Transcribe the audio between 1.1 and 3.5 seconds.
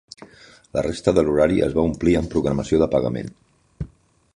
de l'horari es va omplir amb programació de pagament.